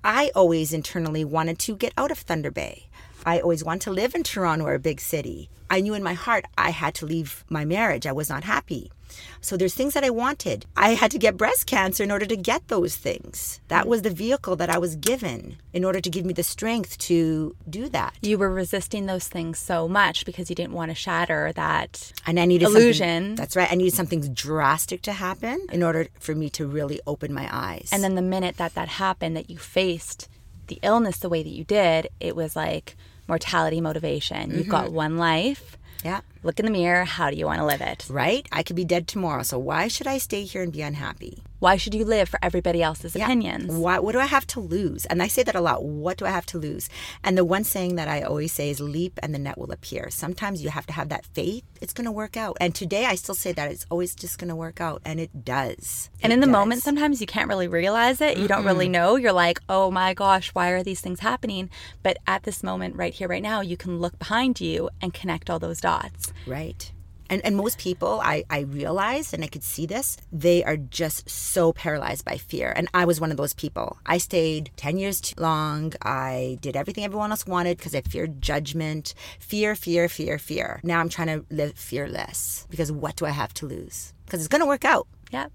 [0.04, 2.88] I always internally wanted to get out of Thunder Bay.
[3.26, 5.50] I always wanted to live in Toronto or a big city.
[5.70, 8.08] I knew in my heart I had to leave my marriage.
[8.08, 8.92] I was not happy.
[9.42, 10.66] So there's things that I wanted.
[10.76, 13.60] I had to get breast cancer in order to get those things.
[13.68, 16.98] That was the vehicle that I was given in order to give me the strength
[17.00, 18.16] to do that.
[18.22, 22.40] You were resisting those things so much because you didn't want to shatter that and
[22.40, 23.36] I needed illusion.
[23.36, 23.72] That's right.
[23.72, 27.90] I needed something drastic to happen in order for me to really open my eyes.
[27.92, 30.28] And then the minute that that happened, that you faced
[30.68, 32.96] the illness the way that you did, it was like
[33.28, 34.52] mortality motivation.
[34.52, 34.96] You've got mm-hmm.
[34.96, 35.78] one life.
[36.04, 36.22] Yeah.
[36.42, 37.04] Look in the mirror.
[37.04, 38.08] How do you want to live it?
[38.10, 38.48] Right?
[38.52, 39.44] I could be dead tomorrow.
[39.44, 41.44] So why should I stay here and be unhappy?
[41.60, 43.26] Why should you live for everybody else's yeah.
[43.26, 43.74] opinions?
[43.74, 45.06] Why, what do I have to lose?
[45.08, 45.84] And I say that a lot.
[45.84, 46.88] What do I have to lose?
[47.22, 50.10] And the one saying that I always say is leap and the net will appear.
[50.10, 51.66] Sometimes you have to have that faith.
[51.82, 52.56] It's going to work out.
[52.62, 55.02] And today I still say that it's always just going to work out.
[55.04, 56.10] And it does.
[56.24, 56.54] And it in the does.
[56.54, 58.38] moment, sometimes you can't really realize it.
[58.38, 59.18] You don't really know.
[59.18, 61.70] You're like, oh my gosh, why are these things happening?
[62.02, 65.50] But at this moment, right here, right now, you can look behind you and connect
[65.50, 66.29] all those dots.
[66.46, 66.92] Right.
[67.30, 71.30] And, and most people, I, I realized, and I could see this, they are just
[71.30, 72.74] so paralyzed by fear.
[72.76, 73.98] And I was one of those people.
[74.06, 75.94] I stayed 10 years too long.
[76.02, 79.14] I did everything everyone else wanted because I feared judgment.
[79.40, 80.80] Fear, fear, fear, fear.
[80.84, 84.14] Now I'm trying to live fearless because what do I have to lose?
[84.26, 85.08] Because it's going to work out.
[85.32, 85.48] Yeah.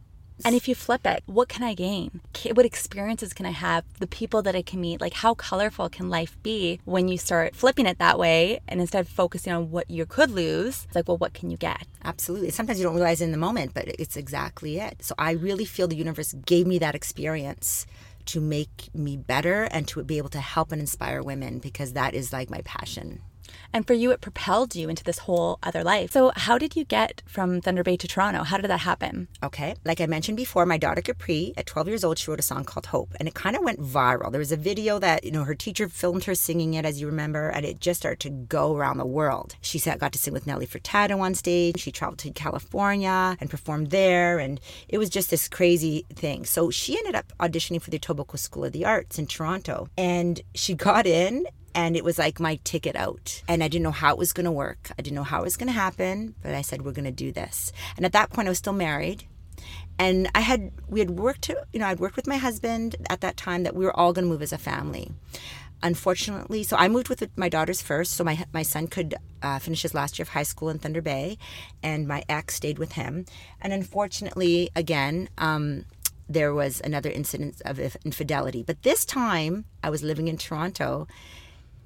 [0.45, 2.21] And if you flip it, what can I gain?
[2.53, 3.85] What experiences can I have?
[3.99, 5.01] The people that I can meet?
[5.01, 8.61] Like, how colorful can life be when you start flipping it that way?
[8.67, 11.57] And instead of focusing on what you could lose, it's like, well, what can you
[11.57, 11.87] get?
[12.03, 12.51] Absolutely.
[12.51, 15.03] Sometimes you don't realize in the moment, but it's exactly it.
[15.03, 17.87] So I really feel the universe gave me that experience
[18.27, 22.15] to make me better and to be able to help and inspire women because that
[22.15, 23.21] is like my passion.
[23.73, 26.13] And for you, it propelled you into this whole other life.
[26.13, 28.45] So, how did you get from Thunder Bay to Toronto?
[28.45, 29.29] How did that happen?
[29.43, 29.75] Okay.
[29.85, 32.65] Like I mentioned before, my daughter Capri, at 12 years old, she wrote a song
[32.65, 34.31] called Hope, and it kind of went viral.
[34.31, 37.07] There was a video that, you know, her teacher filmed her singing it, as you
[37.07, 39.57] remember, and it just started to go around the world.
[39.61, 41.79] She got to sing with Nelly Furtado on stage.
[41.81, 46.45] She traveled to California and performed there, and it was just this crazy thing.
[46.45, 50.41] So she ended up auditioning for the Etobicoke School of the Arts in Toronto, and
[50.55, 53.43] she got in and it was like my ticket out.
[53.49, 54.91] And I didn't know how it was going to work.
[54.99, 57.11] I didn't know how it was going to happen, but I said, we're going to
[57.11, 57.73] do this.
[57.97, 59.25] And at that point, I was still married.
[59.99, 63.37] And I had, we had worked, you know, I'd worked with my husband at that
[63.37, 65.13] time that we were all going to move as a family.
[65.83, 69.83] Unfortunately, so I moved with my daughters first, so my my son could uh, finish
[69.83, 71.37] his last year of high school in Thunder Bay,
[71.83, 73.27] and my ex stayed with him.
[73.61, 75.85] And unfortunately, again, um,
[76.27, 78.63] there was another incident of infidelity.
[78.63, 81.07] But this time, I was living in Toronto,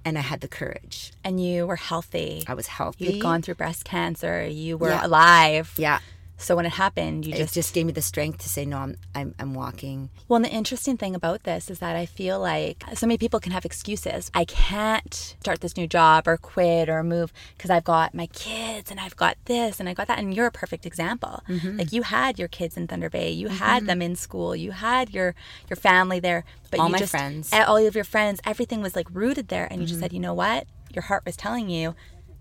[0.09, 1.13] and I had the courage.
[1.23, 2.45] And you were healthy.
[2.47, 3.05] I was healthy.
[3.07, 4.47] You'd gone through breast cancer.
[4.47, 5.07] You were Yeah.
[5.07, 5.75] alive.
[5.77, 6.01] Yeah.
[6.39, 8.79] So when it happened, you It just just gave me the strength to say, no,
[8.79, 10.09] I'm, I'm, I'm walking.
[10.29, 13.41] Well, and the interesting thing about this is that I feel like so many people
[13.41, 14.31] can have excuses.
[14.33, 18.91] I can't start this new job or quit or move because I've got my kids
[18.91, 20.19] and I've got this and I got that.
[20.21, 21.43] And you're a perfect example.
[21.49, 21.77] Mm-hmm.
[21.77, 25.11] Like you had your kids in Thunder Bay, you had them in school, you had
[25.11, 25.35] your
[25.69, 27.51] your family there, but All you my just friends.
[27.51, 27.69] Mm-hmm.
[27.69, 30.35] all of your friends, everything was like rooted there, and you just said, you know
[30.35, 31.95] what, your heart was telling you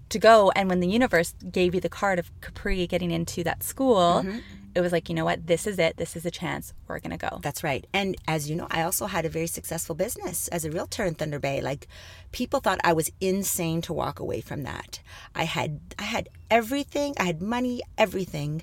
[0.10, 0.52] to go.
[0.56, 4.24] And when the universe gave you the card of Capri getting into that school.
[4.24, 4.40] Mm-hmm.
[4.76, 5.48] It was like, you know what?
[5.48, 5.98] This is it.
[5.98, 6.72] This is a chance.
[6.88, 7.40] We're going to go.
[7.42, 7.88] That's right.
[7.94, 11.16] And as you know, I also had a very successful business as a realtor in
[11.16, 11.62] Thunder Bay.
[11.62, 11.88] Like
[12.32, 15.00] people thought I was insane to walk away from that.
[15.34, 17.16] I had I had everything.
[17.20, 18.62] I had money, everything.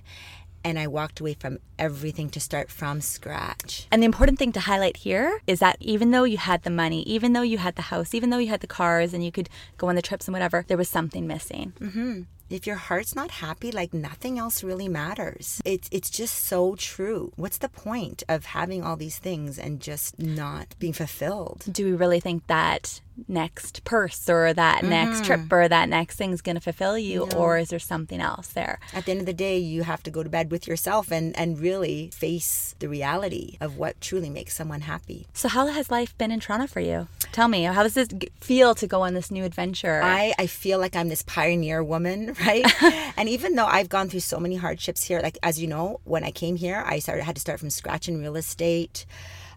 [0.65, 3.87] And I walked away from everything to start from scratch.
[3.93, 7.03] And the important thing to highlight here is that even though you had the money,
[7.03, 9.51] even though you had the house, even though you had the cars and you could
[9.77, 11.75] go on the trips and whatever, there was something missing.
[11.79, 12.23] Mm-hmm.
[12.51, 15.63] If your heart's not happy, like nothing else really matters.
[15.65, 17.33] It's it's just so true.
[17.37, 21.65] What's the point of having all these things and just not being fulfilled?
[21.71, 25.55] Do we really think that next purse or that next trip mm-hmm.
[25.55, 27.29] or that next thing's going to fulfill you?
[27.37, 28.79] Or is there something else there?
[28.93, 31.37] At the end of the day, you have to go to bed with yourself and,
[31.39, 35.27] and really face the reality of what truly makes someone happy.
[35.33, 37.09] So, how has life been in Toronto for you?
[37.33, 40.01] Tell me, how does it feel to go on this new adventure?
[40.03, 42.65] I, I feel like I'm this pioneer woman, right?
[43.17, 46.25] and even though I've gone through so many hardships here, like as you know, when
[46.25, 49.07] I came here, I started had to start from scratch in real estate.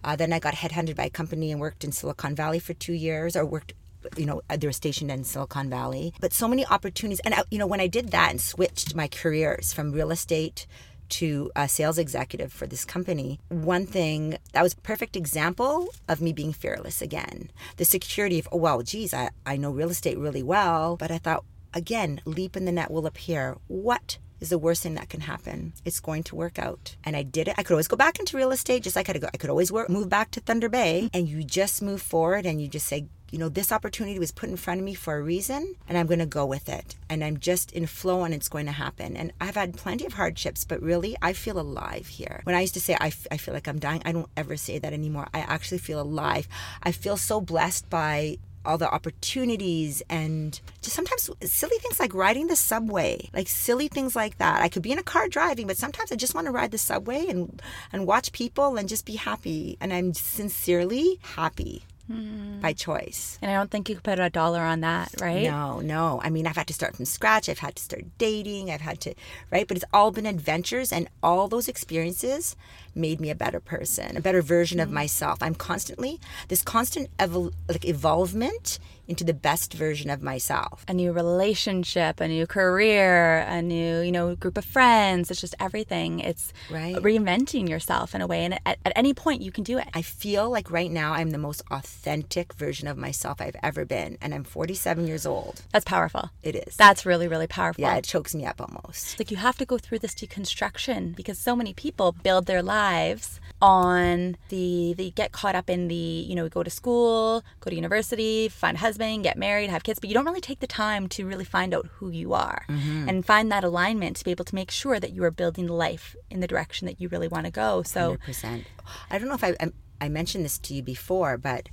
[0.04, 2.94] Uh, then I got headhunted by a company and worked in Silicon Valley for two
[2.94, 3.74] years, or worked,
[4.16, 6.14] you know, they were stationed in Silicon Valley.
[6.20, 9.08] But so many opportunities, and I, you know, when I did that and switched my
[9.08, 10.68] careers from real estate
[11.10, 16.22] to a sales executive for this company, one thing that was a perfect example of
[16.22, 17.50] me being fearless again.
[17.78, 21.18] The security of, oh, well, geez, I, I know real estate really well, but I
[21.18, 23.56] thought, again, leap in the net will appear.
[23.68, 25.74] What is the worst thing that can happen?
[25.86, 26.96] It's going to work out.
[27.04, 27.56] And I did it.
[27.58, 29.50] I could always go back into real estate, just like I could, go, I could
[29.50, 31.10] always work, move back to Thunder Bay.
[31.14, 34.50] And you just move forward and you just say, you know, this opportunity was put
[34.50, 36.96] in front of me for a reason, and I'm going to go with it.
[37.10, 39.18] And I'm just in flow, and it's going to happen.
[39.18, 42.40] And I've had plenty of hardships, but really, I feel alive here.
[42.46, 44.56] When I used to say I, f- I feel like I'm dying, I don't ever
[44.56, 45.28] say that anymore.
[45.34, 46.48] I actually feel alive.
[46.84, 52.48] I feel so blessed by all the opportunities and just sometimes silly things like riding
[52.48, 54.62] the subway like silly things like that.
[54.62, 56.78] I could be in a car driving but sometimes i just want to ride the
[56.78, 59.78] subway and and watch people and just be happy.
[59.82, 62.62] And i'm sincerely happy Mm-hmm.
[62.62, 65.44] by choice and I don't think you could put a dollar on that, right?
[65.44, 66.20] no, no.
[66.24, 67.50] I mean, I've had to start from scratch.
[67.50, 68.72] I've had to start dating.
[68.72, 69.14] I've had to,
[69.52, 69.68] right?
[69.68, 72.56] But it's all been adventures, and all those experiences
[72.96, 74.96] made me a better person, a better version of mm-hmm.
[74.96, 75.40] myself.
[75.42, 80.84] I'm constantly this constant evol- like evolvement into the best version of myself.
[80.88, 85.32] a new relationship, a new career, a new, you know, group of friends.
[85.32, 86.20] It's just everything.
[86.20, 86.96] It's Right.
[86.96, 88.46] reinventing yourself in a way.
[88.46, 89.88] And at, at any point, you can do it.
[89.94, 94.18] I feel like right now I'm the most authentic version of myself I've ever been,
[94.22, 95.62] and I'm 47 years old.
[95.72, 96.30] That's powerful.
[96.44, 96.76] It is.
[96.76, 97.82] That's really, really powerful.
[97.82, 99.20] yeah, it chokes me up almost.
[99.20, 102.78] like you have to go through this deconstruction because so many people build their lives
[102.78, 107.70] lives on the they get caught up in the you know go to school go
[107.70, 110.68] to university find a husband get married have kids but you don't really take the
[110.68, 113.10] time to really find out who you are Mm-hmm.
[113.10, 116.16] and find that alignment to be able to make sure that you are building life
[116.30, 118.66] in the direction that you really want to go so 100%.
[119.10, 121.70] I don't know if I, I, I mentioned this to you before, but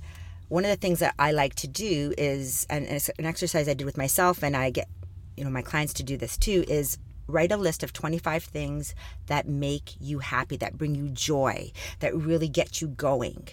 [0.47, 3.73] one of the things that I like to do is, and it's an exercise I
[3.73, 4.87] did with myself, and I get,
[5.35, 8.95] you know, my clients to do this too, is write a list of 25 things
[9.27, 13.47] that make you happy, that bring you joy, that really get you going.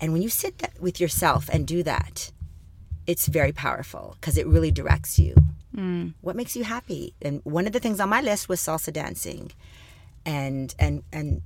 [0.00, 2.32] And when you sit that with yourself and do that,
[3.06, 5.34] it's very powerful because it really directs you.
[5.74, 6.14] Mm.
[6.20, 7.14] What makes you happy?
[7.20, 9.52] And one of the things on my list was salsa dancing,
[10.24, 11.42] and and and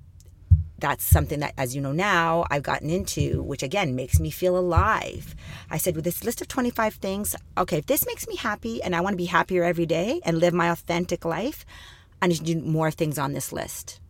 [0.78, 4.58] that's something that, as you know now, I've gotten into, which again makes me feel
[4.58, 5.34] alive.
[5.70, 8.94] I said, with this list of 25 things, okay, if this makes me happy and
[8.94, 11.64] I want to be happier every day and live my authentic life,
[12.20, 14.00] I need to do more things on this list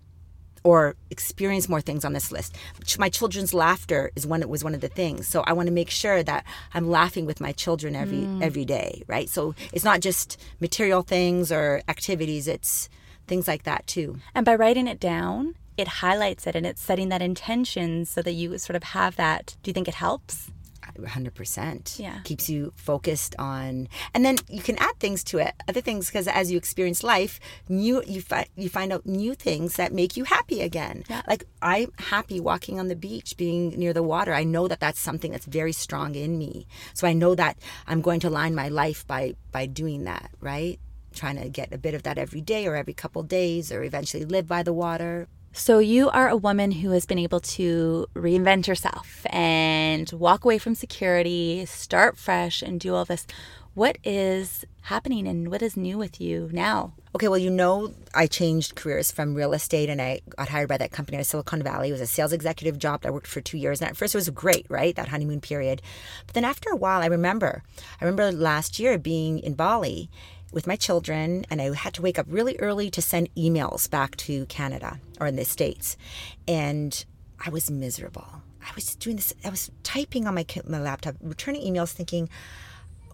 [0.64, 2.56] or experience more things on this list.
[2.98, 4.40] My children's laughter is one.
[4.40, 5.28] It was one of the things.
[5.28, 8.42] So I want to make sure that I'm laughing with my children every mm.
[8.42, 9.28] every day, right?
[9.28, 12.48] So it's not just material things or activities.
[12.48, 12.88] It's
[13.26, 14.18] things like that too.
[14.34, 18.32] And by writing it down, it highlights it and it's setting that intention so that
[18.32, 19.56] you sort of have that.
[19.62, 20.50] Do you think it helps?
[20.98, 22.20] 100% Yeah.
[22.24, 26.28] keeps you focused on and then you can add things to it other things because
[26.28, 30.24] as you experience life new you find you find out new things that make you
[30.24, 31.22] happy again Yeah.
[31.26, 35.00] like i'm happy walking on the beach being near the water i know that that's
[35.00, 37.56] something that's very strong in me so i know that
[37.86, 40.78] i'm going to align my life by by doing that right
[41.14, 44.24] trying to get a bit of that every day or every couple days or eventually
[44.24, 48.66] live by the water So you are a woman who has been able to reinvent
[48.66, 53.24] yourself and walk away from security, start fresh, and do all this.
[53.74, 56.94] What is happening and what is new with you now?
[57.14, 60.76] Okay, well, you know, I changed careers from real estate and I got hired by
[60.78, 61.90] that company of Silicon Valley.
[61.90, 63.02] It was a sales executive job.
[63.02, 63.80] that I worked for two years.
[63.80, 64.96] And at first, it was great, right?
[64.96, 65.82] That honeymoon period.
[66.26, 67.62] But then after a while, I remember,
[68.00, 70.10] I remember last year being in Bali
[70.54, 74.16] with my children and I had to wake up really early to send emails back
[74.18, 75.96] to Canada or in the States.
[76.46, 77.04] And
[77.44, 78.42] I was miserable.
[78.62, 82.30] I was doing this, I was typing on my, my laptop, returning emails thinking,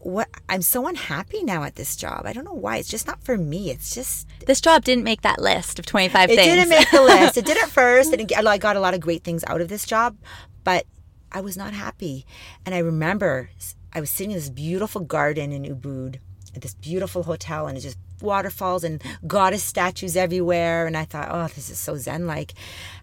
[0.00, 2.22] what I'm so unhappy now at this job.
[2.24, 2.76] I don't know why.
[2.76, 3.70] It's just not for me.
[3.70, 6.46] It's just This job didn't make that list of 25 it things.
[6.46, 7.36] didn't make the list.
[7.36, 9.68] It did at first, and it, I got a lot of great things out of
[9.68, 10.16] this job,
[10.64, 10.86] but
[11.32, 12.24] I was not happy.
[12.64, 13.50] And I remember
[13.92, 16.18] I was sitting in this beautiful garden in Ubud,
[16.54, 20.86] at this beautiful hotel, and it's just waterfalls and goddess statues everywhere.
[20.86, 22.54] And I thought, oh, this is so zen like.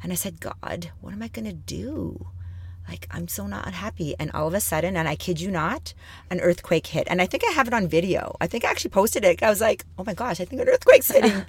[0.04, 2.28] And I said, God, what am I going to do?
[2.88, 4.16] Like I'm so not happy.
[4.20, 5.94] And all of a sudden, and I kid you not,
[6.30, 7.08] an earthquake hit.
[7.10, 8.36] And I think I have it on video.
[8.40, 9.44] I think I actually posted it.
[9.44, 11.46] I was like, oh my gosh, I think an earthquake's hitting.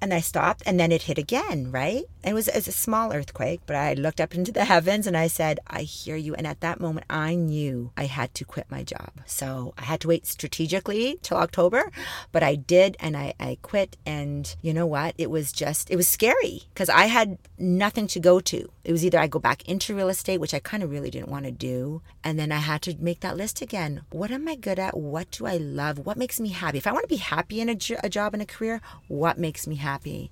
[0.00, 2.04] and I stopped, and then it hit again, right?
[2.22, 5.06] And it was, it was a small earthquake, but I looked up into the heavens
[5.06, 6.34] and I said, I hear you.
[6.34, 9.10] And at that moment, I knew I had to quit my job.
[9.26, 11.90] So I had to wait strategically till October,
[12.32, 13.96] but I did, and I, I quit.
[14.06, 15.14] And you know what?
[15.18, 18.70] It was just, it was scary because I had nothing to go to.
[18.84, 21.28] It was either I go back into real estate, which I kind of really didn't
[21.28, 22.02] want to do.
[22.22, 24.02] And then I had to make that list again.
[24.10, 24.96] What am I good at?
[24.96, 25.98] What do I love?
[25.98, 26.78] What makes me happy?
[26.78, 29.38] If I want to be happy in a, jo- a job and a career, what
[29.38, 30.30] makes me happy?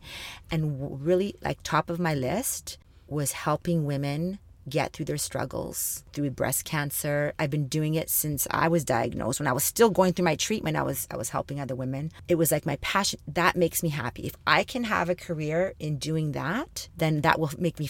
[0.50, 6.30] And really, like, top of my list was helping women get through their struggles through
[6.30, 7.32] breast cancer.
[7.38, 9.40] I've been doing it since I was diagnosed.
[9.40, 12.12] When I was still going through my treatment, I was I was helping other women.
[12.28, 13.20] It was like my passion.
[13.26, 14.22] That makes me happy.
[14.26, 17.86] If I can have a career in doing that, then that will make me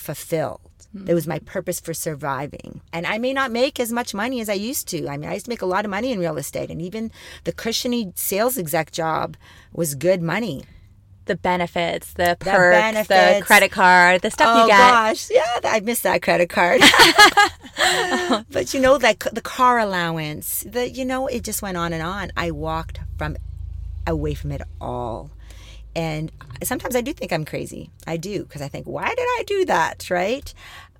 [0.92, 1.08] Hmm.
[1.08, 2.80] It was my purpose for surviving.
[2.92, 5.08] And I may not make as much money as I used to.
[5.08, 7.10] I mean, I used to make a lot of money in real estate, and even
[7.44, 9.36] the cushiony sales exec job
[9.72, 10.64] was good money.
[11.26, 13.46] the benefits, the perks, the benefits.
[13.46, 14.78] credit card, the stuff oh you get.
[14.78, 16.80] gosh, yeah, I missed that credit card.
[18.50, 22.02] but you know that the car allowance, the you know, it just went on and
[22.02, 22.32] on.
[22.36, 23.36] I walked from
[24.06, 25.30] away from it all.
[25.94, 27.90] And sometimes I do think I'm crazy.
[28.06, 30.10] I do because I think, why did I do that?
[30.10, 30.52] Right?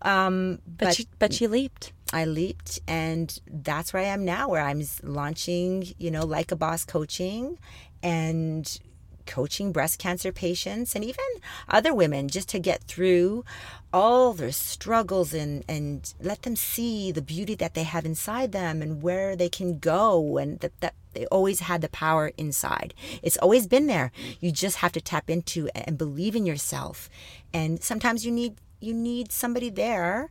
[0.02, 1.92] Um, But, but you, but you leaped.
[2.12, 6.56] I leaped, and that's where I am now, where I'm launching, you know, like a
[6.56, 7.58] boss coaching
[8.02, 8.78] and
[9.24, 11.24] coaching breast cancer patients and even
[11.68, 13.44] other women just to get through
[13.92, 18.82] all their struggles and, and let them see the beauty that they have inside them
[18.82, 22.94] and where they can go and that, that they always had the power inside.
[23.22, 24.12] It's always been there.
[24.40, 27.10] You just have to tap into and believe in yourself.
[27.52, 30.30] And sometimes you need you need somebody there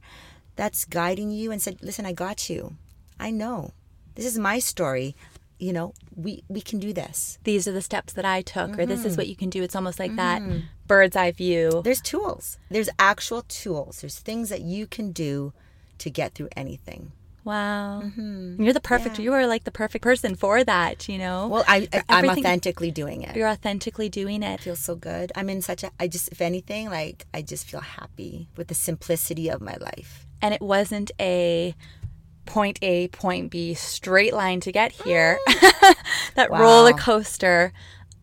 [0.56, 2.76] that's guiding you and said, "Listen, I got you.
[3.20, 3.72] I know.
[4.16, 5.16] This is my story.
[5.58, 8.86] You know, we we can do this." These are the steps that I took, or
[8.86, 9.22] this is mm-hmm.
[9.22, 9.64] what you can do.
[9.64, 10.60] It's almost like that mm-hmm.
[10.92, 11.82] Bird's eye view.
[11.86, 12.58] There's tools.
[12.70, 14.02] There's actual tools.
[14.02, 15.54] There's things that you can do
[16.00, 17.14] to get through anything.
[17.46, 18.02] Wow.
[18.04, 18.62] Mm-hmm.
[18.62, 19.24] You're the perfect, yeah.
[19.24, 21.48] you are like the perfect person for that, you know?
[21.48, 23.38] Well, I, I, am authentically doing it.
[23.38, 24.56] You're authentically doing it.
[24.56, 25.32] It feels so good.
[25.34, 28.76] I'm in such a, I just, if anything, like, I just feel happy with the
[28.76, 30.28] simplicity of my life.
[30.42, 31.74] And it wasn't a,
[32.46, 35.40] point A, point B, straight line to get here.
[36.36, 36.60] that wow.
[36.60, 37.72] roller coaster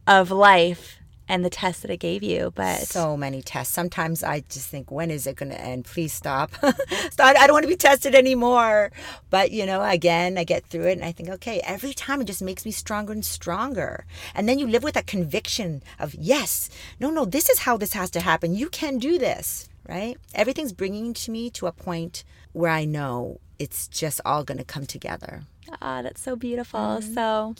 [0.06, 0.97] of life
[1.28, 2.52] and the tests that it gave you.
[2.54, 3.74] But so many tests.
[3.74, 5.84] Sometimes I just think, when is it going to end?
[5.84, 6.50] Please stop.
[7.10, 7.36] stop.
[7.36, 8.90] I don't want to be tested anymore.
[9.30, 12.26] But you know, again, I get through it and I think, okay, every time it
[12.26, 14.06] just makes me stronger and stronger.
[14.34, 17.92] And then you live with that conviction of, yes, no, no, this is how this
[17.92, 18.54] has to happen.
[18.54, 20.16] You can do this, right?
[20.34, 24.64] Everything's bringing to me to a point where I know it's just all going to
[24.64, 25.42] come together.
[25.82, 27.02] Ah, that's so beautiful.
[27.02, 27.54] so,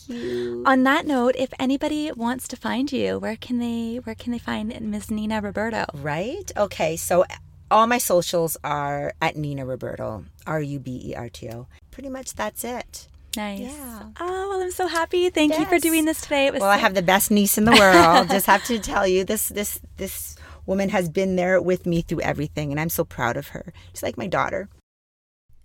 [0.64, 4.38] on that note, if anybody wants to find you, where can they where can they
[4.38, 5.86] find Miss Nina Ruberto?
[5.92, 6.51] Right.
[6.57, 6.96] Okay.
[6.96, 7.24] So
[7.70, 11.66] all my socials are at Nina Ruberto, R U B E R T O.
[11.90, 13.09] Pretty much that's it.
[13.36, 13.61] Nice.
[13.61, 14.03] Yeah.
[14.18, 15.28] Oh, well, I'm so happy.
[15.28, 15.61] Thank yes.
[15.61, 16.46] you for doing this today.
[16.46, 18.30] It was well, so- I have the best niece in the world.
[18.30, 22.22] Just have to tell you, this this this woman has been there with me through
[22.22, 23.72] everything, and I'm so proud of her.
[23.92, 24.68] She's like my daughter.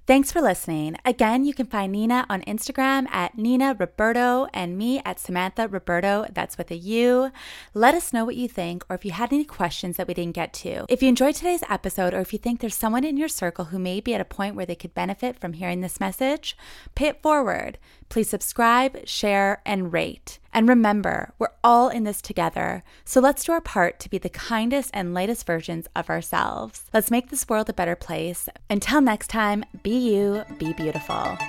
[0.05, 0.97] Thanks for listening.
[1.05, 6.27] Again, you can find Nina on Instagram at Nina Ruberto and me at Samantha Ruberto.
[6.33, 7.31] That's with a U.
[7.73, 10.35] Let us know what you think or if you had any questions that we didn't
[10.35, 10.85] get to.
[10.89, 13.79] If you enjoyed today's episode or if you think there's someone in your circle who
[13.79, 16.57] may be at a point where they could benefit from hearing this message,
[16.95, 17.77] pay it forward.
[18.13, 20.37] Please subscribe, share, and rate.
[20.53, 24.29] And remember, we're all in this together, so let's do our part to be the
[24.29, 26.83] kindest and lightest versions of ourselves.
[26.93, 28.47] Let's make this world a better place.
[28.69, 31.39] Until next time, be you, be beautiful.